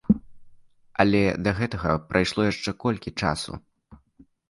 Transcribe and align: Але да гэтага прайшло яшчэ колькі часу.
Але 1.03 1.21
да 1.49 1.53
гэтага 1.61 1.91
прайшло 2.09 2.49
яшчэ 2.51 2.69
колькі 2.89 3.17
часу. 3.21 3.51